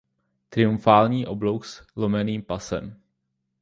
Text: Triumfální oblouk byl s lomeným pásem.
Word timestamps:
Triumfální 0.49 1.27
oblouk 1.27 1.59
byl 1.61 1.69
s 1.69 1.83
lomeným 1.95 2.43
pásem. 2.43 3.01